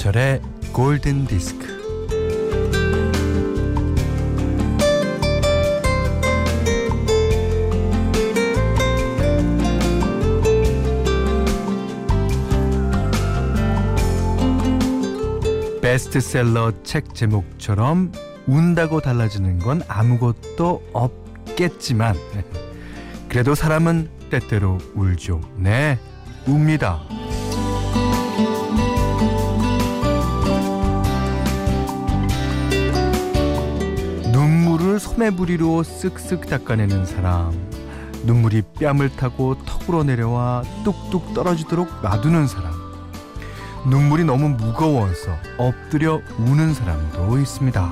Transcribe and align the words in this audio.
김현철의 0.00 0.40
골든 0.72 1.26
디스크. 1.26 1.78
베스트셀러 15.82 16.72
책 16.82 17.14
제목처럼 17.14 18.12
운다고 18.46 19.00
달라지는 19.00 19.58
건 19.58 19.82
아무것도 19.86 20.82
없겠지만 20.94 22.16
그래도 23.28 23.54
사람은 23.54 24.08
때때로 24.30 24.78
울죠. 24.94 25.40
네, 25.56 25.98
웁니다. 26.46 27.02
소매부리로 35.10 35.82
쓱쓱 35.82 36.48
닦아내는 36.48 37.04
사람. 37.04 37.52
눈물이 38.24 38.62
뺨을 38.80 39.10
타고 39.16 39.56
턱으로 39.64 40.04
내려와 40.04 40.62
뚝뚝 40.84 41.34
떨어지도록 41.34 42.02
놔두는 42.02 42.46
사람. 42.46 42.72
눈물이 43.88 44.24
너무 44.24 44.50
무거워서 44.50 45.36
엎드려 45.58 46.20
우는 46.38 46.74
사람도 46.74 47.38
있습니다. 47.38 47.90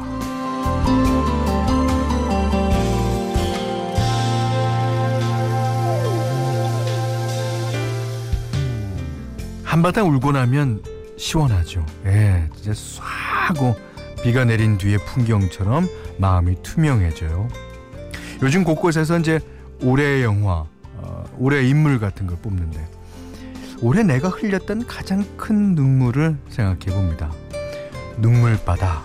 한바탕 9.64 10.08
울고 10.08 10.32
나면 10.32 10.82
시원하죠. 11.16 11.84
예, 12.06 12.48
진짜 12.54 12.72
쏴 12.72 13.00
하고 13.02 13.76
비가 14.22 14.44
내린 14.44 14.78
뒤의 14.78 14.98
풍경처럼 14.98 15.88
마음이 16.18 16.62
투명해져요. 16.62 17.48
요즘 18.42 18.64
곳곳에서 18.64 19.18
이제 19.18 19.40
올해의 19.82 20.22
영화, 20.22 20.66
어, 20.96 21.24
올해의 21.38 21.68
인물 21.68 21.98
같은 21.98 22.26
걸 22.26 22.36
뽑는데 22.38 22.86
올해 23.80 24.02
내가 24.02 24.28
흘렸던 24.28 24.86
가장 24.86 25.24
큰 25.36 25.74
눈물을 25.74 26.36
생각해 26.48 26.96
봅니다. 26.96 27.30
눈물바다. 28.18 29.02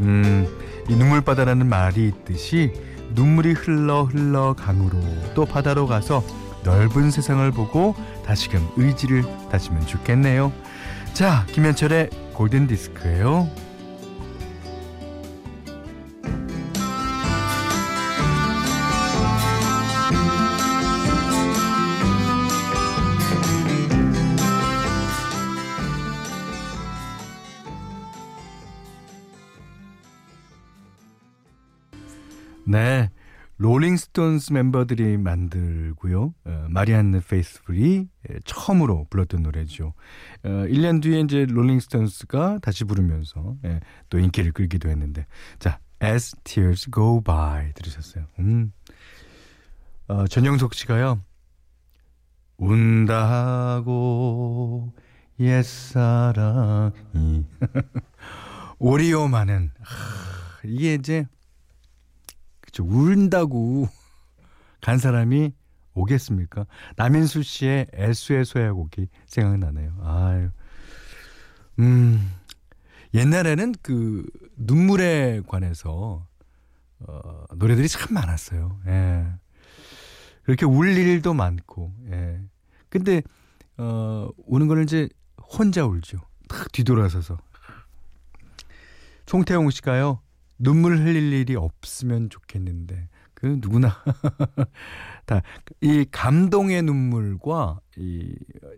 음, 0.00 0.46
이 0.88 0.96
눈물바다라는 0.96 1.66
말이 1.66 2.08
있듯이 2.08 2.72
눈물이 3.14 3.52
흘러 3.52 4.04
흘러 4.04 4.54
강으로 4.54 4.98
또 5.34 5.44
바다로 5.44 5.86
가서 5.86 6.22
넓은 6.62 7.10
세상을 7.10 7.50
보고 7.52 7.94
다시금 8.24 8.66
의지를 8.76 9.24
다지면 9.50 9.86
좋겠네요. 9.86 10.52
자, 11.14 11.46
김현철의 11.52 12.10
골든 12.34 12.66
디스크예요. 12.66 13.48
네. 32.70 33.10
롤링스톤스 33.56 34.52
멤버들이 34.52 35.18
만들고요. 35.18 36.32
어, 36.44 36.66
마리안느 36.70 37.20
페이스풀이 37.20 38.08
예, 38.30 38.38
처음으로 38.44 39.08
불렀던 39.10 39.42
노래죠. 39.42 39.92
어, 40.44 40.48
1년 40.48 41.02
뒤에 41.02 41.20
이제 41.20 41.46
롤링스톤스가 41.46 42.60
다시 42.62 42.84
부르면서 42.84 43.56
예, 43.66 43.80
또 44.08 44.20
인기를 44.20 44.52
끌기도 44.52 44.88
했는데 44.88 45.26
자, 45.58 45.80
As 46.02 46.34
Tears 46.44 46.90
Go 46.90 47.20
By 47.22 47.72
들으셨어요. 47.74 48.24
음. 48.38 48.72
어, 50.08 50.26
전영석 50.26 50.72
씨가요. 50.72 51.20
운다고 52.56 53.90
옛사랑이 55.40 56.92
오리오만은 58.78 59.70
이게 60.64 60.94
이제 60.94 61.26
그쵸. 62.70 62.84
울다고 62.84 63.88
간 64.80 64.98
사람이 64.98 65.52
오겠습니까? 65.94 66.66
남인수 66.96 67.42
씨의 67.42 67.88
애수의 67.92 68.44
소야곡이 68.44 69.08
생각나네요. 69.26 69.92
아유. 70.02 70.50
음. 71.80 72.32
옛날에는 73.12 73.74
그 73.82 74.24
눈물에 74.56 75.42
관해서 75.48 76.26
어, 77.00 77.44
노래들이 77.56 77.88
참 77.88 78.14
많았어요. 78.14 78.80
예. 78.86 79.26
그렇게 80.44 80.64
울 80.64 80.96
일도 80.96 81.34
많고. 81.34 81.92
예. 82.12 82.40
근데 82.88 83.22
어, 83.78 84.28
우는 84.46 84.68
거는 84.68 84.84
이제 84.84 85.08
혼자 85.42 85.84
울죠. 85.84 86.18
탁 86.48 86.70
뒤돌아서서. 86.70 87.36
송태용 89.26 89.70
씨가요. 89.70 90.20
눈물 90.60 90.98
흘릴 90.98 91.32
일이 91.32 91.56
없으면 91.56 92.30
좋겠는데 92.30 93.08
그 93.34 93.58
누구나 93.60 93.96
다 95.26 95.42
이 95.82 96.04
감동의 96.10 96.82
눈물과 96.82 97.80
이 97.96 98.34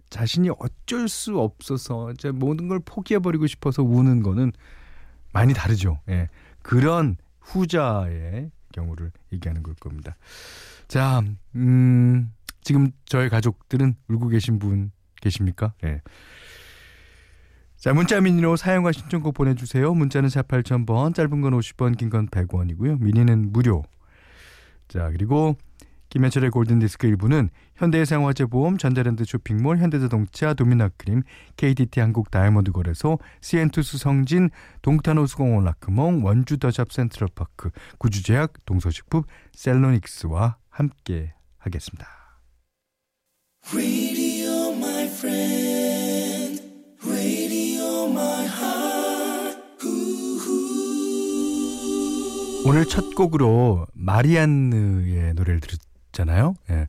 자신이 0.09 0.51
어쩔 0.59 1.09
수 1.09 1.41
없어서 1.41 2.13
이제 2.13 2.31
모든 2.31 2.69
걸 2.69 2.81
포기해 2.85 3.19
버리고 3.19 3.47
싶어서 3.47 3.83
우는 3.83 4.23
거는 4.23 4.53
많이 5.33 5.53
다르죠. 5.53 5.99
예. 6.09 6.29
그런 6.63 7.17
후자의 7.41 8.51
경우를 8.73 9.11
얘기하는 9.33 9.63
걸 9.65 9.75
겁니다. 9.75 10.17
자, 10.87 11.23
음, 11.57 12.33
지금 12.61 12.93
저의 13.05 13.29
가족들은 13.31 13.97
울고 14.09 14.29
계신 14.29 14.59
분 14.61 14.93
계십니까? 15.21 15.75
예. 15.85 16.01
자, 17.83 17.93
문자 17.93 18.21
미니로 18.21 18.55
사용과 18.55 18.93
신청곡 18.93 19.35
보내주세요. 19.35 19.93
문자는 19.93 20.29
4 20.29 20.43
8000번, 20.43 21.17
짧은 21.17 21.41
건 21.41 21.53
50원, 21.59 21.99
긴건 21.99 22.29
100원이고요. 22.29 23.03
미니는 23.03 23.51
무료. 23.51 23.83
자, 24.87 25.11
그리고 25.11 25.57
김현철의 26.11 26.51
골든디스크 26.51 27.09
1부는 27.09 27.49
현대해상화재보험, 27.75 28.79
전자랜드 28.79 29.25
쇼핑몰, 29.25 29.79
현대자동차, 29.79 30.55
도미나크림, 30.55 31.23
KDT 31.57 31.99
한국 31.99 32.31
다이아몬드 32.31 32.71
거래소, 32.71 33.19
CN2 33.41 33.83
수성진, 33.83 34.51
동탄호 34.83 35.27
수공원 35.27 35.65
라크몽, 35.65 36.25
원주 36.25 36.59
더샵 36.59 36.93
센트럴파크, 36.93 37.71
구주제약, 37.99 38.65
동서식품, 38.65 39.25
셀로닉스와 39.55 40.57
함께 40.69 41.35
하겠습니다. 41.59 42.07
오늘 52.65 52.85
첫 52.87 53.15
곡으로 53.17 53.87
마리안느의 53.93 55.35
노래를 55.35 55.61
들었잖아요. 55.61 56.55
예. 56.71 56.87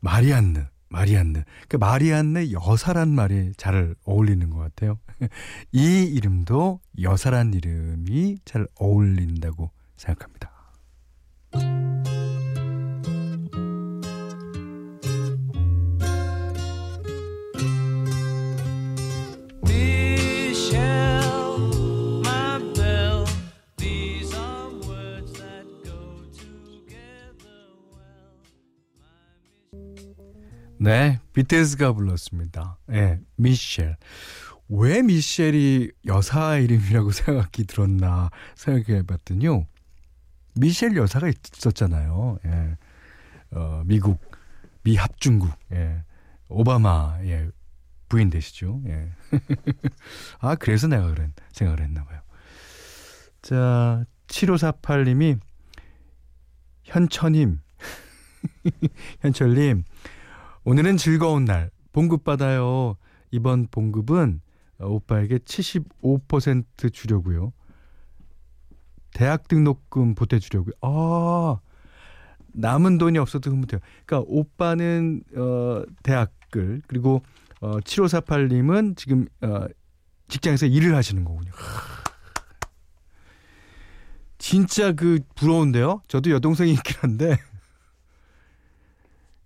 마리안느, 0.00 0.60
마리안느. 0.88 1.42
그 1.68 1.76
마리안느 1.76 2.52
여사란 2.52 3.10
말이 3.10 3.52
잘 3.56 3.94
어울리는 4.04 4.48
것 4.48 4.58
같아요. 4.58 4.98
이 5.72 6.04
이름도 6.04 6.80
여사란 7.02 7.52
이름이 7.52 8.38
잘 8.44 8.66
어울린다고 8.76 9.70
생각합니다. 9.96 10.50
네, 30.84 31.18
비틀즈가 31.32 31.94
불렀습니다. 31.94 32.76
예, 32.90 32.92
네, 32.92 33.20
미셸. 33.36 33.96
왜 34.68 35.00
미셸이 35.00 35.90
여사 36.04 36.58
이름이라고 36.58 37.08
생각이 37.10 37.64
들었나 37.64 38.28
생각해 38.54 39.04
봤더니요. 39.04 39.66
미셸 40.56 40.94
여사가 40.94 41.28
있었잖아요. 41.28 42.38
예. 42.44 42.76
어, 43.52 43.82
미국, 43.86 44.20
미합중국, 44.82 45.56
예. 45.72 46.04
오바마의 46.48 47.30
예, 47.30 47.50
부인 48.10 48.28
되시죠. 48.28 48.82
예. 48.86 49.10
아, 50.40 50.54
그래서 50.54 50.86
내가 50.86 51.06
그런 51.06 51.32
생각을 51.52 51.80
했나 51.80 52.04
봐요. 52.04 52.20
자, 53.40 54.04
7548님이 54.26 55.40
현철님, 56.82 57.58
현철님, 59.22 59.84
오늘은 60.64 60.96
즐거운 60.96 61.44
날. 61.44 61.70
봉급 61.92 62.24
받아요. 62.24 62.96
이번 63.30 63.68
봉급은 63.70 64.40
오빠에게 64.80 65.38
75% 65.38 66.92
주려고요. 66.92 67.52
대학 69.12 69.46
등록금 69.46 70.14
보태주려고요. 70.14 70.72
아, 70.80 71.58
남은 72.54 72.98
돈이 72.98 73.18
없어도 73.18 73.50
돼요. 73.66 73.80
그러니까 74.06 74.28
오빠는 74.30 75.22
어 75.36 75.82
대학을 76.02 76.82
그리고 76.86 77.22
어 77.60 77.78
7548님은 77.80 78.96
지금 78.96 79.26
어 79.42 79.66
직장에서 80.28 80.66
일을 80.66 80.94
하시는 80.96 81.24
거군요. 81.24 81.52
진짜 84.38 84.92
그 84.92 85.20
부러운데요. 85.36 86.02
저도 86.08 86.30
여동생이 86.30 86.72
있긴 86.72 86.96
한데 87.00 87.38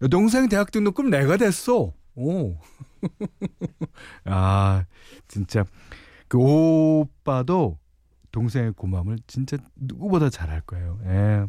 여동생 0.02 0.48
대학 0.48 0.70
등록금 0.70 1.10
내가 1.10 1.36
됐어. 1.36 1.92
오. 2.14 2.56
아, 4.24 4.84
진짜 5.28 5.64
그 6.28 6.38
오빠도 6.38 7.78
동생의 8.32 8.72
고마움을 8.72 9.18
진짜 9.26 9.56
누구보다 9.76 10.30
잘할 10.30 10.60
거예요. 10.62 10.98
예. 11.04 11.46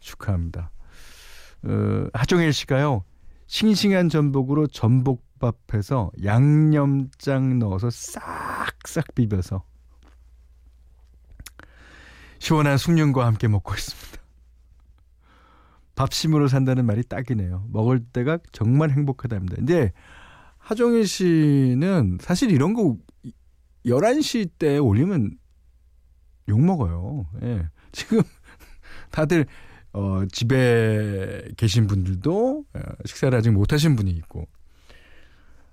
축하합니다. 0.00 0.70
어, 1.64 2.06
하종일 2.12 2.52
씨가요. 2.52 3.04
싱싱한 3.46 4.08
전복으로 4.08 4.66
전복밥해서 4.66 6.10
양념장 6.24 7.58
넣어서 7.58 7.90
싹싹 7.90 9.14
비벼서 9.14 9.64
시원한 12.38 12.76
숭늉과 12.76 13.26
함께 13.26 13.48
먹고 13.48 13.74
있습니다. 13.74 14.23
밥심으로 15.94 16.48
산다는 16.48 16.86
말이 16.86 17.02
딱이네요. 17.02 17.66
먹을 17.70 18.00
때가 18.00 18.38
정말 18.52 18.90
행복하답니다. 18.90 19.62
이제 19.62 19.92
하종일 20.58 21.06
씨는 21.06 22.18
사실 22.20 22.50
이런 22.50 22.74
거 22.74 22.96
11시 23.86 24.50
때 24.58 24.78
올리면 24.78 25.38
욕먹어요. 26.48 27.26
예. 27.42 27.68
지금 27.92 28.22
다들 29.10 29.46
어, 29.92 30.24
집에 30.30 31.42
계신 31.56 31.86
분들도 31.86 32.64
어, 32.74 32.80
식사를 33.04 33.36
아직 33.36 33.50
못 33.50 33.72
하신 33.72 33.94
분이 33.94 34.10
있고 34.10 34.48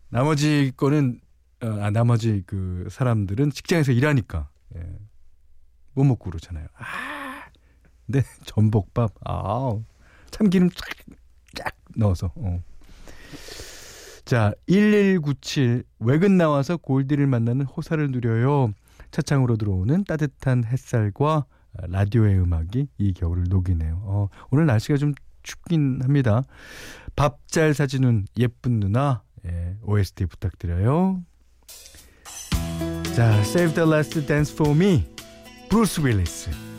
나머지 0.10 0.72
거는 0.78 1.20
어, 1.64 1.68
아, 1.68 1.90
나머지 1.90 2.44
그 2.46 2.88
사람들은 2.92 3.52
직장에서 3.52 3.92
일하니까 3.92 4.50
예. 4.76 5.00
못 5.94 6.04
먹고 6.04 6.30
그러잖아요. 6.30 6.68
아, 6.76 7.46
근데 8.06 8.24
전복밥 8.46 9.14
아 9.26 9.80
참기름 10.31 10.69
쫙, 10.69 10.86
쫙 11.56 11.75
넣어서 11.95 12.31
어. 12.36 12.63
자, 14.25 14.54
1197 14.68 15.83
외근 16.00 16.38
나와서 16.38 16.78
골디를 16.78 17.28
만나는 17.28 17.66
호사를 17.66 18.12
누려요. 18.12 18.72
차창으로 19.12 19.57
들어오는 19.57 20.06
따뜻한 20.06 20.63
햇살과 20.63 21.45
라디오의 21.74 22.39
음악이 22.39 22.88
이 22.98 23.13
겨울을 23.13 23.45
녹이네요. 23.50 24.01
어, 24.06 24.28
오늘 24.51 24.66
날씨가 24.66 24.98
좀 24.98 25.13
춥긴 25.44 26.00
합니다. 26.04 26.44
밥 27.16 27.39
잘 27.48 27.74
사주는 27.74 28.25
예쁜 28.38 28.80
누나 28.80 29.24
예, 29.45 29.75
OST 29.84 30.27
부탁드려요. 30.27 31.22
자, 33.16 33.39
Save 33.42 33.74
the 33.74 33.89
Last 33.89 34.25
Dance 34.25 34.54
for 34.54 34.74
Me, 34.74 35.04
브루스 35.69 36.00
윌리스. 36.01 36.71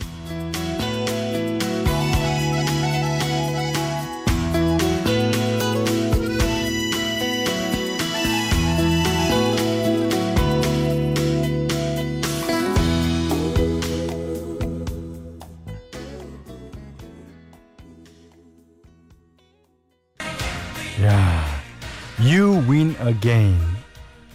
Again. 23.23 23.57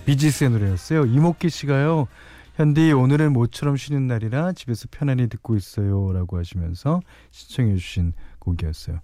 비지스의 0.06 0.48
노래였어요. 0.50 1.04
이목기 1.04 1.50
씨가요. 1.50 2.08
현디 2.54 2.92
오늘은 2.92 3.34
모처럼 3.34 3.76
쉬는 3.76 4.06
날이라 4.06 4.52
집에서 4.54 4.88
편안히 4.90 5.28
듣고 5.28 5.56
있어요라고 5.56 6.38
하시면서 6.38 7.02
시청해 7.30 7.76
주신 7.76 8.14
곡이었어요. 8.38 9.00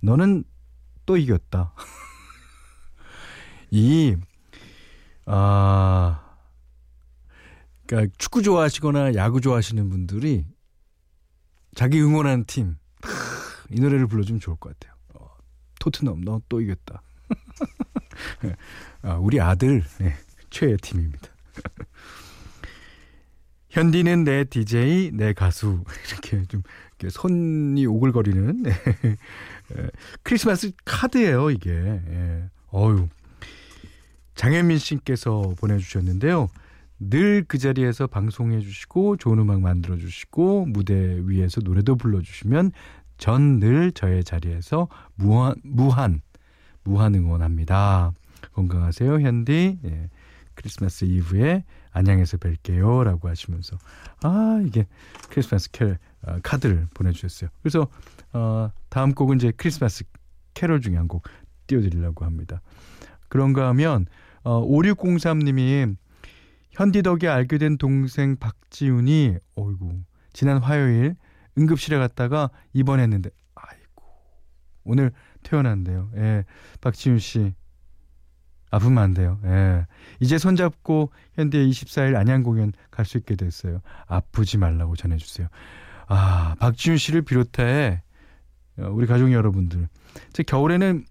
너는 0.00 0.44
또 1.04 1.18
이겼다. 1.18 1.74
이 3.70 4.16
아, 5.26 6.34
그러니까 7.86 8.14
축구 8.16 8.42
좋아하시거나 8.42 9.14
야구 9.16 9.42
좋아하시는 9.42 9.90
분들이 9.90 10.46
자기 11.74 12.00
응원하는 12.00 12.44
팀 12.44 12.76
이 13.70 13.80
노래를 13.80 14.06
불러주면 14.06 14.40
좋을 14.40 14.56
것 14.56 14.78
같아요. 14.78 14.96
어, 15.14 15.28
토트넘 15.80 16.20
너 16.22 16.40
또 16.48 16.60
이겼다. 16.60 17.02
아, 19.02 19.14
우리 19.14 19.40
아들 19.40 19.82
네, 19.98 20.14
최애 20.50 20.76
팀입니다. 20.82 21.28
현디는 23.70 24.24
내 24.24 24.44
DJ, 24.44 25.10
내 25.12 25.32
가수 25.32 25.84
이렇게 26.08 26.44
좀 26.46 26.62
이렇게 26.98 27.10
손이 27.10 27.84
오글거리는 27.86 28.62
네. 28.62 28.72
크리스마스 30.22 30.72
카드예요 30.84 31.50
이게. 31.50 31.70
예. 31.70 32.44
어유 32.72 33.08
장현민 34.34 34.78
씨께서 34.78 35.54
보내주셨는데요. 35.58 36.48
늘 36.98 37.44
그 37.46 37.58
자리에서 37.58 38.06
방송해 38.06 38.60
주시고 38.60 39.18
좋은 39.18 39.38
음악 39.38 39.60
만들어 39.60 39.96
주시고 39.98 40.66
무대 40.66 41.18
위에서 41.24 41.60
노래도 41.60 41.94
불러 41.96 42.22
주시면 42.22 42.72
전 43.18 43.60
늘 43.60 43.92
저의 43.92 44.24
자리에서 44.24 44.88
무한 45.14 45.54
무한 45.62 46.22
무한 46.86 47.14
응원합니다. 47.14 48.12
건강하세요, 48.52 49.20
현디. 49.20 49.78
예. 49.84 50.10
크리스마스 50.54 51.04
이브에 51.04 51.64
안양에서 51.92 52.38
뵐게요. 52.38 53.04
라고 53.04 53.28
하시면서, 53.28 53.76
아, 54.22 54.62
이게 54.66 54.86
크리스마스 55.28 55.70
캐 55.70 55.98
어, 56.22 56.38
카드를 56.42 56.86
보내주셨어요. 56.94 57.50
그래서, 57.62 57.88
어, 58.32 58.70
다음 58.88 59.12
곡은 59.14 59.36
이제 59.36 59.52
크리스마스 59.56 60.04
캐롤 60.54 60.80
중에 60.80 60.96
한 60.96 61.08
곡 61.08 61.24
띄워드리려고 61.66 62.24
합니다. 62.24 62.62
그런가 63.28 63.68
하면, 63.68 64.06
어, 64.44 64.64
5603님이 64.66 65.96
현디 66.70 67.02
덕에 67.02 67.28
알게 67.28 67.58
된 67.58 67.76
동생 67.76 68.36
박지훈이, 68.36 69.36
어이구, 69.56 70.00
지난 70.32 70.58
화요일 70.58 71.16
응급실에 71.58 71.98
갔다가 71.98 72.50
입원했는데, 72.72 73.30
아이고, 73.54 74.04
오늘 74.84 75.12
태어난대요. 75.46 76.10
예. 76.16 76.44
박지훈 76.80 77.18
씨. 77.20 77.54
아프면 78.70 78.98
안 78.98 79.14
돼요. 79.14 79.38
예. 79.44 79.86
이제 80.20 80.38
손잡고 80.38 81.12
현대 81.34 81.64
24일 81.64 82.16
안양 82.16 82.42
공연 82.42 82.72
갈 82.90 83.06
수 83.06 83.16
있게 83.18 83.36
됐어요. 83.36 83.80
아프지 84.06 84.58
말라고 84.58 84.96
전해주세요. 84.96 85.46
아, 86.08 86.56
박지훈 86.58 86.98
씨를 86.98 87.22
비롯해 87.22 88.02
어, 88.78 88.88
우리 88.90 89.06
가족 89.06 89.32
여러분들. 89.32 89.88
제 90.32 90.42
겨울에는 90.42 91.04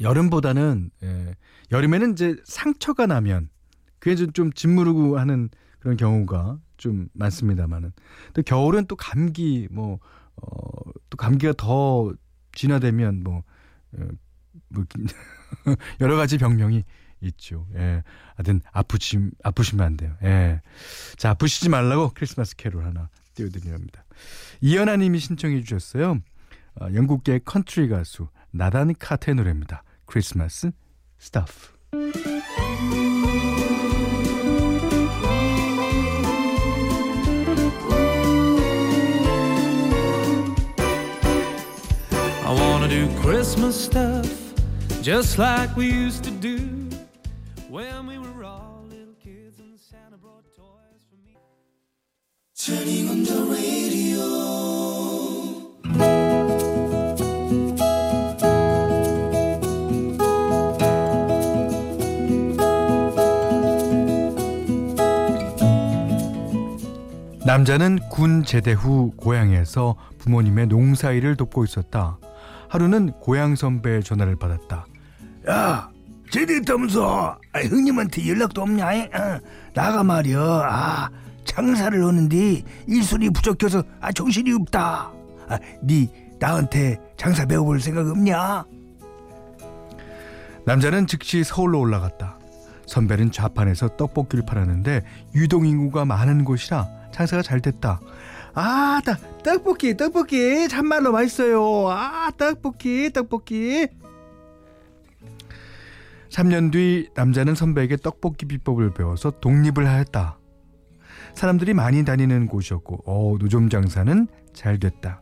여름보다는 0.00 0.90
예, 1.02 1.34
여름에는 1.70 2.12
이제 2.12 2.36
상처가 2.44 3.06
나면 3.06 3.50
그게 3.98 4.16
좀, 4.16 4.32
좀 4.32 4.52
짓무르고 4.52 5.18
하는 5.18 5.50
그런 5.80 5.96
경우가 5.96 6.58
좀 6.78 7.08
많습니다만은 7.12 7.92
또 8.34 8.42
겨울은 8.42 8.86
또 8.86 8.96
감기 8.96 9.68
뭐 9.70 9.98
어, 10.36 10.90
또 11.10 11.16
감기가 11.18 11.52
더 11.56 12.12
진화되면 12.54 13.22
뭐, 13.22 13.42
어, 13.92 14.08
뭐 14.68 14.84
여러 16.00 16.16
가지 16.16 16.38
병명이 16.38 16.84
있죠. 17.22 17.66
예. 17.74 18.02
하여튼 18.36 18.60
아프시 18.72 19.18
아프시면 19.42 19.86
안 19.86 19.96
돼요. 19.96 20.16
예. 20.22 20.60
자, 21.16 21.30
아프시지 21.30 21.68
말라고 21.68 22.10
크리스마스 22.14 22.56
캐롤 22.56 22.84
하나 22.84 23.08
띄워드립니다. 23.34 24.04
이연아 24.60 24.96
님이 24.96 25.18
신청해 25.18 25.62
주셨어요. 25.62 26.20
어, 26.80 26.86
영국계 26.92 27.40
컨트리 27.44 27.88
가수 27.88 28.28
나단 28.50 28.94
카터 28.98 29.34
노래입니다. 29.34 29.82
크리스마스 30.06 30.70
스타프. 31.18 31.72
Christmas 43.62 43.84
stuff, 43.84 44.26
just 45.02 45.38
like 45.38 45.76
we 45.76 45.86
used 45.86 46.24
to 46.24 46.32
do 46.32 46.58
when 47.68 48.08
we 48.08 48.18
were 48.18 48.42
all 48.44 48.82
little 48.90 49.14
kids 49.22 49.60
and 49.60 49.78
Santa 49.78 50.16
brought 50.16 50.42
toys 50.56 51.06
for 51.08 51.16
me. 51.24 51.36
Turning 52.56 53.08
on 53.08 53.22
the 53.22 53.44
radio. 53.46 54.42
남자는 67.46 68.00
군 68.10 68.42
제대 68.44 68.72
후 68.72 69.12
고향에서 69.16 69.94
부모님의 70.18 70.66
농사일을 70.66 71.36
돕고 71.36 71.62
있었다. 71.62 72.18
하루는 72.72 73.12
고향 73.20 73.54
선배의 73.54 74.02
전화를 74.02 74.36
받았다. 74.36 74.86
야, 75.50 75.90
제대했다면서 76.30 77.38
아, 77.52 77.60
형님한테 77.60 78.26
연락도 78.26 78.62
없냐? 78.62 78.86
어, 78.86 79.40
나가 79.74 80.02
말이야. 80.02 80.40
아, 80.40 81.10
장사를 81.44 82.02
하는데 82.02 82.62
일손이 82.86 83.28
부족해서 83.28 83.82
아, 84.00 84.10
정신이 84.10 84.52
없다. 84.54 85.12
아, 85.50 85.58
네 85.82 86.08
나한테 86.40 86.98
장사 87.18 87.44
배워볼 87.44 87.78
생각 87.78 88.08
없냐? 88.08 88.64
남자는 90.64 91.06
즉시 91.06 91.44
서울로 91.44 91.78
올라갔다. 91.78 92.38
선배는 92.86 93.32
좌판에서 93.32 93.98
떡볶이를 93.98 94.46
팔았는데 94.46 95.04
유동 95.34 95.66
인구가 95.66 96.06
많은 96.06 96.44
곳이라 96.44 96.88
장사가 97.12 97.42
잘 97.42 97.60
됐다. 97.60 98.00
아, 98.54 99.00
따, 99.04 99.16
떡볶이, 99.42 99.96
떡볶이 99.96 100.68
참말로 100.68 101.12
맛있어요. 101.12 101.88
아, 101.88 102.30
떡볶이, 102.36 103.10
떡볶이. 103.12 103.88
3년 106.28 106.72
뒤 106.72 107.08
남자는 107.14 107.54
선배에게 107.54 107.96
떡볶이 107.98 108.46
비법을 108.46 108.94
배워서 108.94 109.30
독립을 109.40 109.86
하였다. 109.86 110.38
사람들이 111.34 111.74
많이 111.74 112.04
다니는 112.04 112.46
곳이었고, 112.46 113.04
어, 113.06 113.36
노점 113.38 113.68
장사는 113.68 114.28
잘 114.52 114.78
됐다. 114.78 115.20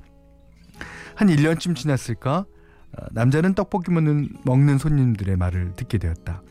한 1.15 1.29
1년쯤 1.29 1.77
지났을까? 1.77 2.47
어, 2.99 3.05
남자는 3.13 3.55
떡볶이 3.55 3.91
먹는, 3.93 4.29
먹는 4.45 4.79
손님들의 4.79 5.37
말을 5.37 5.73
듣게 5.77 5.99
되었다. 5.99 6.43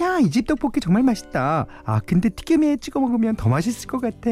야, 0.00 0.18
이 0.18 0.28
집 0.28 0.46
떡볶이 0.46 0.80
정말 0.80 1.02
맛있다. 1.04 1.66
아, 1.84 2.00
근데 2.00 2.28
튀김에 2.28 2.76
찍어 2.78 2.98
먹으면 3.00 3.36
더 3.36 3.48
맛있을 3.48 3.86
것 3.86 4.00
같아. 4.00 4.30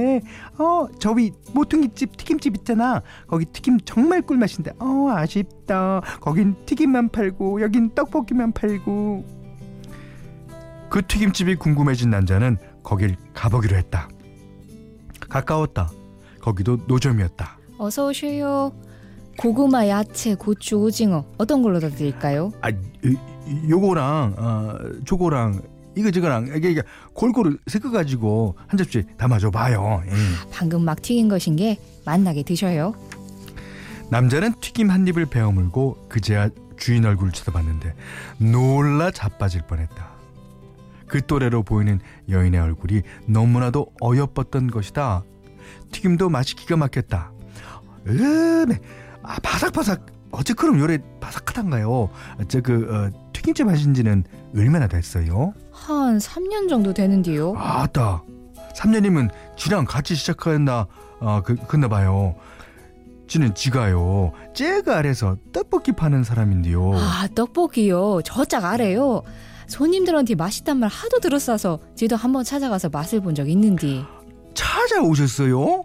어, 0.58 0.88
저 0.98 1.12
위 1.14 1.30
모퉁이집 1.54 2.16
튀김집 2.16 2.56
있잖아. 2.58 3.02
거기 3.28 3.44
튀김 3.44 3.78
정말 3.84 4.22
꿀맛인데. 4.22 4.72
어, 4.80 5.08
아쉽다. 5.10 6.00
거긴 6.20 6.56
튀김만 6.66 7.10
팔고, 7.10 7.60
여긴 7.62 7.94
떡볶이만 7.94 8.52
팔고. 8.52 9.24
그 10.90 11.00
튀김집이 11.06 11.54
궁금해진 11.56 12.10
남자는 12.10 12.58
거길 12.82 13.16
가보기로 13.34 13.76
했다. 13.76 14.08
가까웠다. 15.30 15.90
거기도 16.40 16.76
노점이었다. 16.88 17.56
어서 17.78 18.08
오셔요. 18.08 18.72
고구마, 19.36 19.88
야채, 19.88 20.34
고추, 20.34 20.76
오징어 20.76 21.24
어떤 21.38 21.62
걸로 21.62 21.80
더 21.80 21.88
드릴까요? 21.90 22.52
아, 22.60 22.70
요거랑 23.68 24.34
어, 24.38 24.74
저거랑 25.04 25.62
이거 25.96 26.10
저거랑 26.10 26.52
이게, 26.56 26.70
이게 26.70 26.82
골고루 27.12 27.58
섞어 27.66 27.90
가지고 27.90 28.56
한 28.66 28.78
접시 28.78 29.04
담아줘 29.18 29.50
봐요. 29.50 30.02
예. 30.06 30.10
방금 30.50 30.84
막 30.84 31.02
튀긴 31.02 31.28
것인 31.28 31.56
게 31.56 31.78
맛나게 32.04 32.42
드셔요. 32.42 32.94
남자는 34.10 34.54
튀김 34.60 34.90
한 34.90 35.06
입을 35.06 35.26
베어물고 35.26 36.06
그제야 36.08 36.48
주인 36.76 37.04
얼굴을 37.04 37.32
쳐다봤는데 37.32 37.94
놀라 38.38 39.10
자빠질 39.10 39.62
뻔했다. 39.66 40.12
그 41.06 41.24
또래로 41.26 41.62
보이는 41.62 42.00
여인의 42.30 42.58
얼굴이 42.60 43.02
너무나도 43.26 43.86
어여뻤던 44.00 44.70
것이다. 44.70 45.24
튀김도 45.90 46.30
맛이 46.30 46.56
기가 46.56 46.76
막혔다. 46.76 47.32
음에 48.06 48.78
아 49.22 49.36
바삭바삭 49.42 50.06
어째 50.32 50.54
그럼 50.54 50.78
요래 50.80 50.98
바삭하단가요? 51.20 52.08
저그 52.48 52.88
어, 52.90 53.30
튀김집 53.32 53.68
하신 53.68 53.94
지는 53.94 54.24
얼마나 54.56 54.86
됐어요? 54.88 55.52
한 55.72 56.18
3년 56.18 56.68
정도 56.68 56.92
되는데요. 56.94 57.54
아따 57.56 58.22
3년이면 58.76 59.30
지랑 59.56 59.84
같이 59.84 60.14
시작했나 60.14 60.86
아 61.20 61.42
그, 61.44 61.56
그나 61.68 61.88
봐요. 61.88 62.34
지는 63.28 63.54
지가요. 63.54 64.32
쟤가 64.54 64.98
아래서 64.98 65.36
떡볶이 65.52 65.92
파는 65.92 66.22
사람인데요. 66.22 66.92
아, 66.94 67.26
떡볶이요. 67.34 68.20
저짝 68.24 68.64
아래요. 68.64 69.22
손님들한테 69.68 70.34
맛있단 70.34 70.76
말 70.78 70.90
하도 70.90 71.18
들었어서 71.20 71.78
지도 71.96 72.14
한번 72.16 72.44
찾아가서 72.44 72.90
맛을 72.90 73.20
본 73.22 73.34
적 73.34 73.48
있는데 73.48 74.02
찾아오셨어요? 74.54 75.84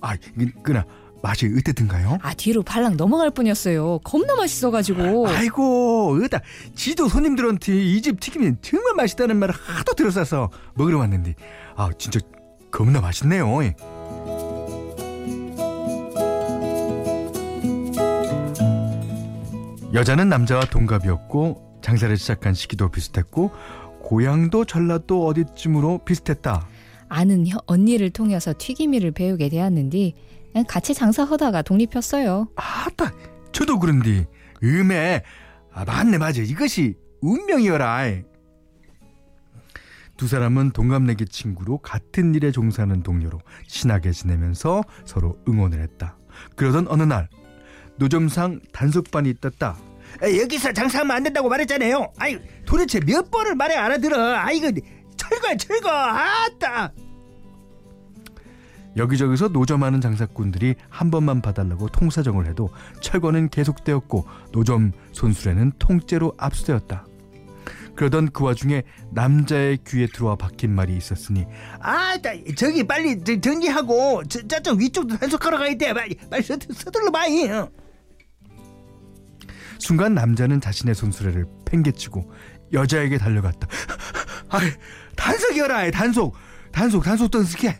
아, 0.00 0.16
그- 0.16 0.50
그나 0.64 0.84
맛이 1.24 1.50
어땠든가요? 1.58 2.18
아 2.20 2.34
뒤로 2.34 2.62
발랑 2.62 2.98
넘어갈 2.98 3.30
뿐이었어요. 3.30 4.00
겁나 4.04 4.34
맛있어가지고 4.36 5.26
아이고, 5.28 6.18
으다 6.22 6.40
지도 6.74 7.08
손님들한테 7.08 7.72
이 7.82 8.02
집 8.02 8.20
튀김이 8.20 8.56
정말 8.60 8.92
맛있다는 8.94 9.38
말을 9.38 9.54
하도 9.54 9.94
들었어서 9.94 10.50
먹으러 10.74 10.98
왔는데, 10.98 11.34
아, 11.76 11.88
진짜 11.98 12.20
겁나 12.70 13.00
맛있네요. 13.00 13.64
예. 13.64 13.74
여자는 19.92 20.28
남자와 20.28 20.64
동갑이었고 20.66 21.78
장사를 21.82 22.16
시작한 22.16 22.54
시기도 22.54 22.88
비슷했고 22.90 23.50
고향도 24.02 24.64
전라도 24.64 25.26
어디쯤으로 25.26 25.98
비슷했다. 26.04 26.66
아는 27.08 27.46
혀- 27.46 27.60
언니를 27.66 28.10
통해서 28.10 28.52
튀김이를 28.56 29.12
배우게 29.12 29.48
되었는데 29.48 30.12
같이 30.62 30.94
장사하다가 30.94 31.62
독립했어요. 31.62 32.48
아따, 32.54 33.12
저도 33.52 33.78
그런디 33.78 34.26
음에 34.62 35.22
아, 35.72 35.84
맞네 35.84 36.18
맞아 36.18 36.40
이것이 36.42 36.94
운명이어라. 37.20 38.04
두 40.16 40.28
사람은 40.28 40.70
동갑내기 40.70 41.26
친구로 41.26 41.78
같은 41.78 42.34
일에 42.36 42.52
종사하는 42.52 43.02
동료로 43.02 43.40
친하게 43.66 44.12
지내면서 44.12 44.84
서로 45.04 45.36
응원을 45.48 45.80
했다. 45.82 46.16
그러던 46.54 46.86
어느 46.88 47.02
날 47.02 47.28
노점상 47.96 48.60
단속반이 48.72 49.34
떴다. 49.40 49.76
에, 50.22 50.40
여기서 50.40 50.72
장사하면 50.72 51.16
안 51.16 51.22
된다고 51.24 51.48
말했잖아요. 51.48 52.12
아이 52.18 52.38
도대체 52.64 53.00
몇 53.00 53.30
번을 53.30 53.56
말해 53.56 53.74
알아들어. 53.74 54.36
아 54.36 54.52
이거 54.52 54.70
철거야 55.16 55.56
철거. 55.56 55.90
아따. 55.90 56.92
여기저기서 58.96 59.48
노점하는 59.48 60.00
장사꾼들이 60.00 60.76
한 60.88 61.10
번만 61.10 61.40
봐달라고 61.40 61.88
통사정을 61.88 62.46
해도 62.46 62.70
철거는 63.00 63.48
계속되었고 63.48 64.26
노점 64.52 64.92
손수레는 65.12 65.72
통째로 65.78 66.34
압수되었다. 66.38 67.06
그러던 67.96 68.30
그 68.32 68.44
와중에 68.44 68.82
남자의 69.12 69.78
귀에 69.86 70.06
들어와 70.06 70.34
박힌 70.34 70.74
말이 70.74 70.96
있었으니 70.96 71.46
아따 71.78 72.30
저기 72.56 72.84
빨리 72.84 73.22
저, 73.22 73.40
정리하고 73.40 74.24
저, 74.28 74.46
저쪽 74.48 74.80
위쪽도 74.80 75.16
단속하러 75.18 75.58
가야 75.58 75.76
돼. 75.76 75.92
빨리 75.92 76.16
빨리 76.28 76.42
서, 76.42 76.56
서둘러. 76.72 77.10
어. 77.10 77.70
순간 79.78 80.14
남자는 80.14 80.60
자신의 80.60 80.94
손수레를 80.94 81.46
팽개치고 81.66 82.32
여자에게 82.72 83.18
달려갔다. 83.18 83.68
아, 84.48 84.58
단속이어라, 85.16 85.90
단속, 85.90 86.34
단속, 86.74 87.04
단속 87.04 87.30
던스게 87.30 87.78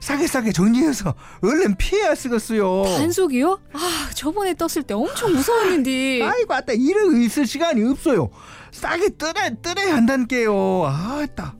싸게 0.00 0.26
싸게 0.26 0.50
정리해서 0.52 1.14
얼른 1.40 1.76
피해야 1.76 2.16
쓰겠어요. 2.16 2.82
단속이요? 2.82 3.60
아 3.72 4.10
저번에 4.12 4.54
떴을 4.54 4.82
때 4.84 4.92
엄청 4.92 5.32
무서웠는데 5.32 6.20
아이고, 6.22 6.52
아따 6.52 6.72
이러고 6.72 7.16
있을 7.18 7.46
시간이 7.46 7.84
없어요. 7.88 8.30
싸게 8.72 9.16
떠나 9.18 9.50
떠나야 9.62 9.94
한다니까요. 9.94 10.84
아따. 10.84 11.54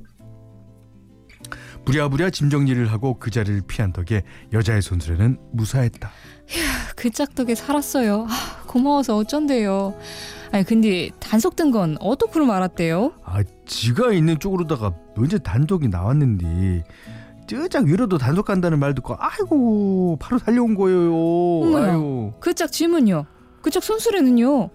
부랴부랴 1.86 2.30
짐 2.30 2.50
정리를 2.50 2.90
하고 2.90 3.18
그 3.20 3.30
자리를 3.30 3.62
피한 3.68 3.92
덕에 3.92 4.22
여자의 4.52 4.82
손수레는 4.82 5.38
무사했다. 5.52 6.10
그 6.96 7.10
짝덕에 7.10 7.54
살았어요. 7.54 8.26
아, 8.28 8.62
고마워서 8.66 9.16
어쩐대요. 9.16 9.94
아니 10.54 10.62
근데 10.62 11.10
단속 11.18 11.56
뜬건 11.56 11.96
어떻게 11.98 12.38
알았대요? 12.38 13.14
아, 13.24 13.42
지가 13.66 14.12
있는 14.12 14.38
쪽으로다가 14.38 14.94
언제 15.16 15.36
단독이 15.36 15.88
나왔는데 15.88 16.84
저짝 17.48 17.86
위로도 17.86 18.18
단속 18.18 18.46
간다는 18.46 18.78
말 18.78 18.94
듣고 18.94 19.16
아이고 19.18 20.16
바로 20.20 20.38
달려온 20.38 20.76
거예요. 20.76 21.12
어머나. 21.12 21.92
아유 21.94 22.32
그짝 22.38 22.70
짐은요? 22.70 23.26
그짝 23.62 23.82
손수레는요? 23.82 24.70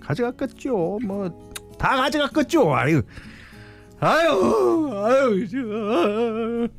가져갔겠죠. 0.00 1.00
뭐 1.04 1.28
다 1.76 1.96
가져갔겠죠. 1.96 2.72
아유 2.76 3.02
아유 3.98 4.92
아유. 5.04 5.48
저. 5.50 6.72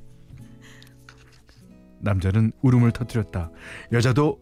남자는 1.99 2.53
울음을 2.61 2.91
터뜨렸다. 2.91 3.51
여자도 3.91 4.39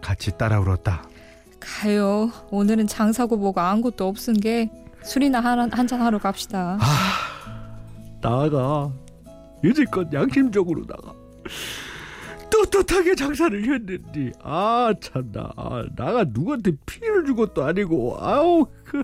같이 0.00 0.38
따라 0.38 0.60
울었다. 0.60 1.02
가요. 1.64 2.30
오늘은 2.50 2.86
장사고 2.86 3.36
뭐고 3.36 3.60
아무것도 3.60 4.06
없은 4.06 4.34
게 4.34 4.70
술이나 5.02 5.40
한잔 5.40 6.00
하러 6.00 6.18
갑시다. 6.18 6.78
나가 8.20 8.90
이제껏 9.62 10.12
양심적으로 10.12 10.86
나가 10.86 11.12
또 12.50 12.64
떳떳하게 12.66 13.14
장사를 13.16 13.62
했는데 13.62 14.32
아 14.42 14.94
참나 15.00 15.50
아, 15.56 15.84
나가 15.96 16.24
누구한테 16.24 16.72
피해를 16.86 17.24
준 17.24 17.34
것도 17.34 17.64
아니고 17.64 18.16
아우 18.20 18.66
그, 18.84 19.02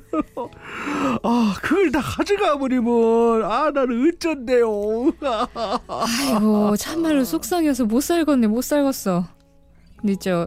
아 1.23 1.55
그걸 1.61 1.91
다 1.91 2.01
가져가 2.01 2.57
버리면 2.59 3.43
아 3.45 3.71
나는 3.71 4.09
어쩐대요 4.09 5.13
아이고 5.89 6.77
참말로 6.77 7.25
속상해서 7.25 7.87
못 7.87 8.01
살겠네 8.01 8.47
못 8.47 8.63
살겠어. 8.63 9.27
근데 9.97 10.15
저 10.21 10.47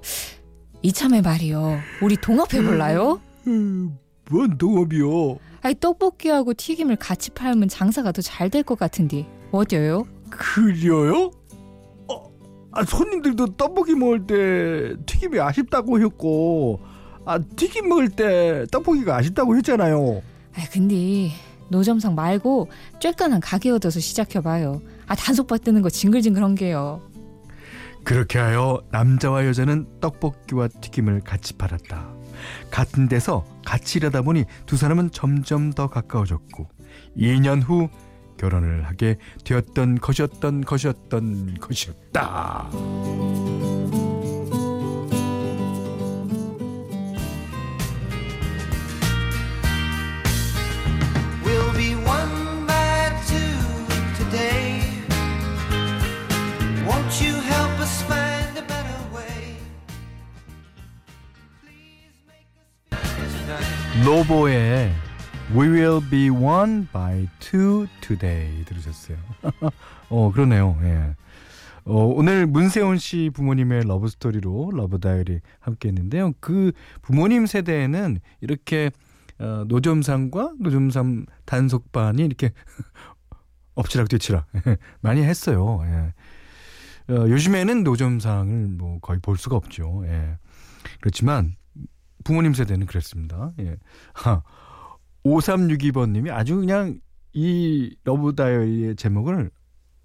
이참에 0.84 1.22
말이요. 1.22 1.80
우리 2.02 2.18
동업해 2.18 2.62
볼라요? 2.62 3.20
뭔 3.46 4.58
동업이요 4.58 5.38
아이 5.62 5.76
떡볶이하고 5.80 6.54
튀김을 6.54 6.96
같이 6.98 7.30
팔면 7.32 7.68
장사가 7.70 8.12
더 8.12 8.22
잘 8.22 8.50
될 8.50 8.64
것 8.64 8.78
같은데 8.78 9.26
어때요? 9.52 10.06
그려요? 10.30 11.32
어, 12.08 12.32
아, 12.72 12.84
손님들도 12.86 13.48
떡볶이 13.58 13.96
먹을 13.96 14.26
때 14.28 14.96
튀김이 15.06 15.40
아쉽다고 15.40 16.00
했고 16.02 16.80
아 17.26 17.38
튀김 17.40 17.88
먹을 17.88 18.10
때 18.10 18.66
떡볶이가 18.72 19.16
아쉽다고 19.18 19.56
했잖아요 19.58 20.22
아 20.56 20.62
근데 20.72 21.30
노점상 21.70 22.16
말고 22.16 22.70
쬐깐한 23.00 23.40
가게 23.42 23.72
얻어서 23.72 24.00
시작해봐요. 24.00 24.82
아 25.08 25.16
단속받 25.16 25.64
뜨는 25.64 25.82
거 25.82 25.90
징글징글한 25.90 26.56
게요. 26.56 27.02
그렇게 28.04 28.40
하여 28.40 28.82
남자와 28.92 29.46
여자는 29.46 30.00
떡볶이와 30.02 30.68
튀김을 30.68 31.22
같이 31.22 31.54
팔았다. 31.58 32.14
같은 32.70 33.08
데서 33.08 33.46
같이 33.66 34.00
일하다 34.00 34.24
보니 34.24 34.46
두 34.66 34.76
사람은 34.76 35.12
점점 35.12 35.72
더 35.72 35.88
가까워졌고 35.88 36.68
2년 37.18 37.62
후 37.64 37.90
결혼을 38.38 38.86
하게 38.86 39.18
되었던 39.46 40.00
것이었던 40.00 40.62
것이었던 40.62 41.58
것이었다. 41.62 42.70
로보의 64.14 64.94
We'll 65.56 66.08
be 66.08 66.30
one 66.30 66.88
by 66.94 67.28
two 67.40 67.88
today 68.00 68.64
들으셨어요. 68.66 69.18
어 70.10 70.32
그러네요. 70.32 70.78
예. 70.84 71.16
어, 71.86 72.06
오늘 72.06 72.46
문세훈 72.46 73.00
씨 73.00 73.32
부모님의 73.34 73.86
러브 73.88 74.08
스토리로 74.08 74.70
love 74.72 75.00
diary 75.00 75.40
함께 75.60 75.88
했는데요. 75.88 76.34
그 76.42 76.74
부모님 77.02 77.48
세대에는 77.48 78.20
이렇게 78.42 78.92
어, 79.40 79.66
노점상과 79.68 80.54
노점상 80.60 81.26
단속반이 81.46 82.24
이렇게 82.24 82.52
엎치락 83.74 84.10
뒤치락 84.10 84.46
많이 85.02 85.24
했어요. 85.24 85.82
예. 85.86 87.14
어, 87.16 87.28
요즘에는 87.28 87.84
노점상을 87.84 88.68
뭐 88.78 89.00
거의 89.00 89.20
볼 89.20 89.38
수가 89.38 89.56
없죠. 89.56 90.04
예. 90.06 90.38
그렇지만 91.02 91.56
부모님 92.24 92.54
세대는 92.54 92.88
그랬습니다. 92.88 93.54
예. 93.60 93.78
하, 94.14 94.44
5362번님이 95.26 96.32
아주 96.32 96.56
그냥 96.58 97.00
이 97.34 97.96
love 98.04 98.36
diary의 98.36 98.96
제목을 98.96 99.50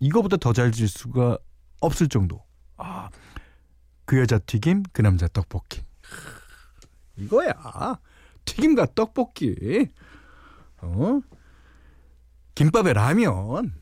이거보다 0.01 0.37
더 0.37 0.53
잘 0.53 0.73
질 0.73 0.89
수가 0.89 1.39
없을 1.81 2.09
정도. 2.09 2.45
아, 2.77 3.09
그 4.05 4.19
여자 4.19 4.39
튀김, 4.39 4.85
그 4.93 5.03
남자 5.03 5.29
떡볶이. 5.29 5.83
이거야. 7.17 7.53
튀김과 8.45 8.95
떡볶이. 8.95 9.89
어? 10.81 11.21
김밥에 12.55 12.93
라면. 12.93 13.75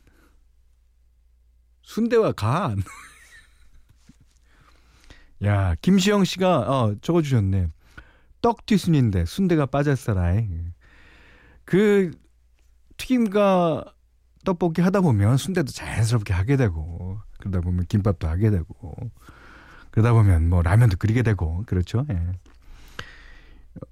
순대와 1.83 2.33
간. 2.33 2.81
야, 5.45 5.75
김시영 5.81 6.25
씨가 6.25 6.59
어, 6.61 6.95
적어 7.01 7.21
주셨네. 7.21 7.69
떡튀순인데 8.41 9.25
순대가 9.25 9.65
빠졌어라이. 9.65 10.47
그 11.65 12.11
튀김과 12.97 13.93
떡볶이 14.45 14.81
하다 14.81 15.01
보면 15.01 15.37
순대도 15.37 15.71
자연스럽게 15.71 16.33
하게 16.33 16.55
되고 16.55 17.19
그러다 17.39 17.61
보면 17.61 17.85
김밥도 17.87 18.27
하게 18.27 18.49
되고 18.49 18.95
그러다 19.91 20.13
보면 20.13 20.49
뭐 20.49 20.61
라면도 20.61 20.97
끓이게 20.97 21.21
되고 21.23 21.63
그렇죠. 21.65 22.05
예. 22.09 22.31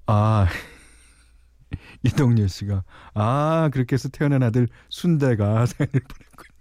아 0.08 0.47
이동열 2.03 2.47
씨가 2.47 2.84
아 3.13 3.69
그렇게 3.73 3.95
해서 3.95 4.10
태어난 4.10 4.43
아들 4.43 4.67
순대가 4.89 5.65
사연을 5.67 5.91
보냈군요. 5.91 6.55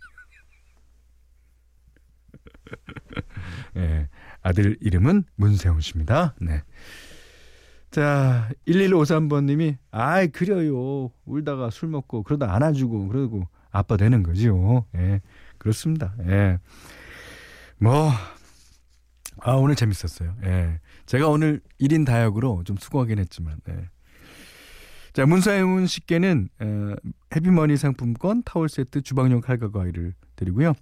예, 3.77 4.09
아들 4.43 4.77
이름은 4.81 5.25
문세훈 5.37 5.81
씨입니다. 5.81 6.35
네. 6.41 6.63
자, 7.95 8.51
1153번님이, 8.67 9.77
아이, 9.93 10.27
그려요. 10.27 11.13
울다가 11.27 11.71
술 11.71 11.91
먹고, 11.91 12.25
그러다 12.25 12.53
안아주고, 12.53 13.07
그러고, 13.07 13.47
아빠 13.71 13.97
되는 13.97 14.25
거지요. 14.25 14.85
예, 14.97 15.21
그렇습니다. 15.59 16.13
예. 16.27 16.59
뭐, 17.79 18.11
아, 19.39 19.53
오늘 19.53 19.77
재밌었어요. 19.77 20.35
예. 20.43 20.81
제가 21.07 21.29
오늘 21.29 21.61
1인 21.81 22.05
다역으로 22.05 22.65
좀 22.65 22.77
수고하긴 22.77 23.21
했지만, 23.21 23.59
예. 23.69 23.89
자, 25.13 25.25
문사윤 25.25 25.87
씨께는, 25.87 26.49
어, 26.59 26.95
해피머니 27.37 27.77
상품권, 27.77 28.43
타월 28.43 28.69
세트, 28.69 29.03
주방용 29.03 29.41
칼과 29.41 29.71
과일을 29.71 30.15
드리고요. 30.35 30.73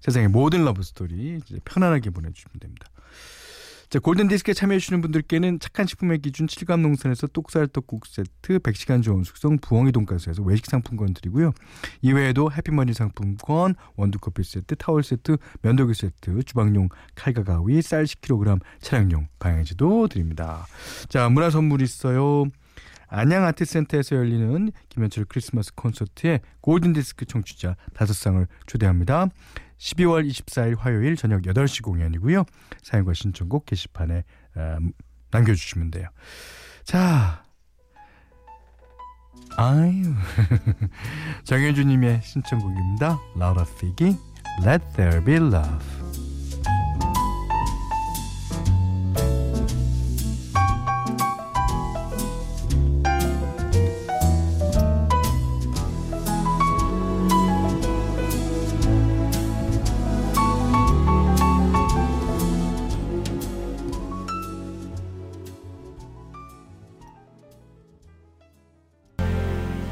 세상의 0.00 0.28
모든 0.28 0.66
러브스토리 0.66 1.40
편안하게 1.64 2.10
보내주시면 2.10 2.52
됩니다. 2.60 2.86
자, 3.90 3.98
골든디스크에 3.98 4.54
참여해주시는 4.54 5.00
분들께는 5.00 5.58
착한 5.58 5.84
식품의 5.84 6.20
기준 6.20 6.46
칠갑농산에서 6.46 7.26
똑살 7.26 7.66
떡국 7.66 8.06
세트, 8.06 8.60
100시간 8.60 9.02
저온 9.02 9.24
숙성 9.24 9.58
부엉이 9.58 9.90
돈가스에서 9.90 10.44
외식 10.44 10.66
상품권 10.66 11.12
드리고요. 11.12 11.50
이외에도 12.00 12.52
해피머니 12.52 12.92
상품권, 12.92 13.74
원두커피 13.96 14.44
세트, 14.44 14.76
타월 14.76 15.02
세트, 15.02 15.38
면도기 15.62 15.94
세트, 15.94 16.40
주방용 16.44 16.88
칼과 17.16 17.42
가위, 17.42 17.82
쌀 17.82 18.04
10kg, 18.04 18.60
차량용 18.80 19.26
방향제도 19.40 20.06
드립니다. 20.06 20.68
자, 21.08 21.28
문화 21.28 21.50
선물 21.50 21.82
있어요. 21.82 22.44
안양 23.08 23.44
아트센터에서 23.44 24.14
열리는 24.14 24.70
김현철 24.88 25.24
크리스마스 25.24 25.74
콘서트에 25.74 26.38
골든디스크 26.60 27.24
청취자 27.24 27.74
5쌍을 27.94 28.46
초대합니다. 28.66 29.30
12월 29.80 30.28
24일 30.28 30.78
화요일 30.78 31.16
저녁 31.16 31.42
8시 31.42 31.82
공연이고요. 31.82 32.44
사연과 32.82 33.14
신청곡 33.14 33.66
게시판에 33.66 34.24
어, 34.54 34.76
남겨주시면 35.30 35.90
돼요. 35.90 36.08
자, 36.84 37.44
아유, 39.56 40.14
정현주님의 41.44 42.20
신청곡입니다. 42.22 43.18
라우라 43.36 43.64
피기, 43.80 44.16
Let 44.64 44.84
There 44.96 45.24
Be 45.24 45.36
Love. 45.36 45.99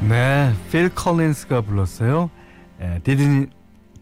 네, 0.07 0.53
필 0.71 0.89
컬린스가 0.89 1.61
불렀어요. 1.61 2.31
에, 2.79 2.99
디즈니 2.99 3.47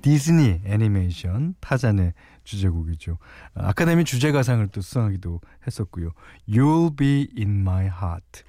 디즈니 0.01 0.61
애니메이션 0.63 1.55
타잔의 1.59 2.13
주제곡이죠. 2.43 3.17
아, 3.55 3.69
아카데미 3.69 4.05
주제가상을 4.05 4.67
또 4.67 4.81
수상하기도 4.81 5.41
했었고요. 5.65 6.11
You'll 6.47 6.95
be 6.95 7.27
in 7.35 7.61
my 7.61 7.87
heart. 7.87 8.43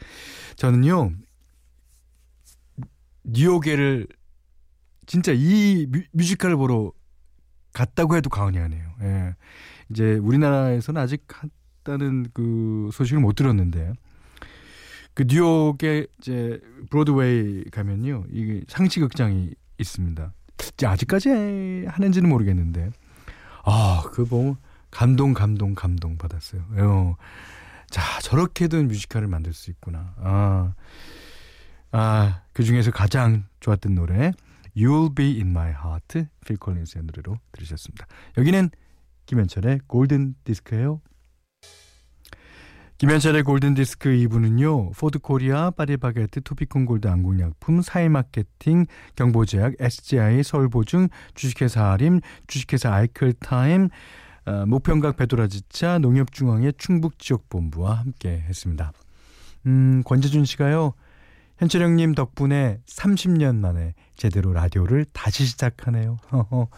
저는요 0.57 1.13
뉴욕에를 3.25 4.07
진짜 5.07 5.33
이 5.35 5.87
뮤, 5.91 6.03
뮤지컬을 6.13 6.57
보러 6.57 6.93
갔다고 7.73 8.17
해도 8.17 8.29
과언이 8.29 8.59
아니에요. 8.59 8.91
예. 9.03 9.35
이제 9.91 10.15
우리나라에서는 10.17 11.01
아직 11.01 11.25
갔다는 11.27 12.27
그 12.35 12.91
소식을 12.93 13.21
못 13.23 13.35
들었는데 13.35 13.95
그 15.19 15.25
뉴욕에 15.27 16.07
이제 16.21 16.61
브로드웨이 16.91 17.65
가면요 17.73 18.23
이게 18.31 18.63
상시 18.69 19.01
극장이 19.01 19.51
있습니다. 19.77 20.33
아직까지 20.85 21.87
하는지는 21.89 22.29
모르겠는데 22.29 22.93
아그 23.65 24.27
보면 24.27 24.59
감동, 24.93 25.35
감동, 25.35 25.75
감동 25.75 26.17
받았어요. 26.19 26.63
어. 26.71 27.17
자, 27.91 28.21
저렇게도 28.21 28.85
뮤지컬을 28.85 29.27
만들 29.27 29.53
수 29.55 29.71
있구나. 29.73 30.15
아, 30.19 30.75
아, 31.91 32.43
그 32.53 32.63
중에서 32.63 32.93
가장 32.93 33.45
좋았던 33.59 33.97
노래, 33.97 34.31
You'll 34.77 35.17
Be 35.17 35.35
In 35.35 35.49
My 35.49 35.71
Heart, 35.71 36.27
필 36.47 36.57
콜린스의 36.59 37.05
노래로 37.05 37.39
들으셨습니다. 37.51 38.07
여기는 38.37 38.71
김현철의 39.27 39.81
골든 39.89 40.37
디스크예요. 40.45 41.01
김현철의 42.99 43.45
골든 43.45 43.75
디스크 43.75 44.09
2부는요. 44.09 44.91
포드 44.99 45.21
코리아, 45.21 45.71
파리바게트, 45.71 46.43
토비콤 46.43 46.85
골드 46.85 47.07
안국약품, 47.07 47.81
사이마케팅, 47.81 48.87
경보제약, 49.15 49.75
SGI, 49.79 50.43
서울보증, 50.43 51.07
주식회사 51.37 51.93
아림, 51.93 52.21
주식회사 52.49 52.93
아이클타임, 52.93 53.89
어, 54.47 54.67
목평각 54.67 55.17
베도라지차, 55.17 56.01
농협중앙회 56.01 56.73
충북지역본부와 56.77 57.99
함께 57.99 58.31
했습니다. 58.31 58.93
음, 59.67 60.03
권재준 60.05 60.45
씨가요. 60.45 60.95
현철 61.59 61.83
형님 61.83 62.17
덕분에 62.17 62.81
30년 62.87 63.59
만에 63.59 63.95
제대로 64.17 64.53
라디오를 64.53 65.05
다시 65.13 65.45
시작하네요. 65.47 66.17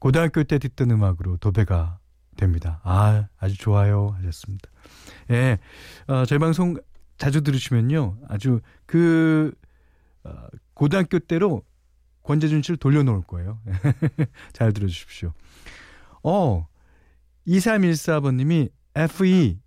고등학교 0.00 0.44
때 0.44 0.58
듣던 0.58 0.90
음악으로 0.90 1.38
도배가 1.38 1.99
됩니다. 2.40 2.80
아, 2.82 3.28
아주 3.38 3.56
좋아요. 3.56 4.14
하셨습니다. 4.18 4.70
예, 5.30 5.58
어, 6.06 6.24
저희 6.24 6.38
방송 6.38 6.76
자주 7.18 7.42
들으시면요. 7.42 8.16
아주 8.28 8.60
그, 8.86 9.52
어, 10.24 10.46
고등학교 10.74 11.18
때로 11.18 11.62
권재준 12.22 12.62
씨를 12.62 12.78
돌려놓을 12.78 13.22
거예요. 13.22 13.60
잘 14.52 14.72
들어주십시오. 14.72 15.32
어, 16.22 16.66
2314번님이 17.46 18.70
FE. 18.94 19.60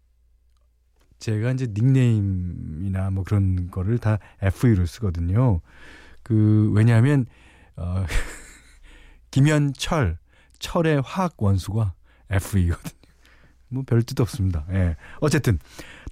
제가 1.19 1.51
이제 1.51 1.67
닉네임이나 1.67 3.11
뭐 3.11 3.23
그런 3.23 3.69
거를 3.71 3.97
다 3.97 4.17
FE로 4.41 4.85
쓰거든요. 4.85 5.61
그, 6.21 6.71
왜냐하면, 6.73 7.27
어, 7.75 8.03
김현철, 9.31 10.17
철의 10.59 11.01
화학 11.05 11.35
원수가 11.37 11.93
FE거든요. 12.35 12.75
뭐 13.69 13.83
별 13.85 14.03
뜻 14.03 14.19
없습니다. 14.21 14.65
예. 14.71 14.95
어쨌든 15.19 15.57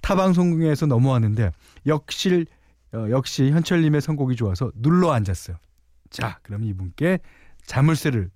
타방송국에서 0.00 0.86
넘어왔는데 0.86 1.52
역시 1.86 2.46
어, 2.92 3.06
역시 3.10 3.50
현철님의 3.50 4.00
선곡이 4.00 4.36
좋아서 4.36 4.70
눌러 4.74 5.12
앉았어요. 5.12 5.56
자, 6.10 6.38
그럼 6.42 6.64
이분께 6.64 7.20
자물쇠를 7.64 8.30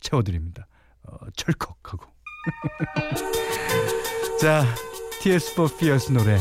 채워드립니다. 0.00 0.66
어, 1.04 1.16
철컥하고. 1.36 2.04
자, 4.40 4.64
Tears 5.22 5.52
for 5.52 5.70
Fears 5.72 6.12
노래 6.12 6.38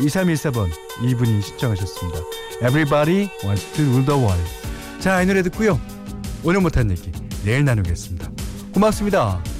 2314번 0.00 0.70
이분이 1.02 1.42
신청하셨습니다. 1.42 2.20
Everybody 2.62 3.28
wants 3.44 3.70
to 3.74 3.84
rule 3.84 4.06
the 4.06 4.18
world. 4.18 5.00
자, 5.00 5.20
이 5.20 5.26
노래 5.26 5.42
듣고요. 5.42 5.78
오늘 6.44 6.60
못한 6.60 6.90
얘기 6.90 7.12
내일 7.44 7.64
나누겠습니다. 7.64 8.30
고맙습니다. 8.72 9.55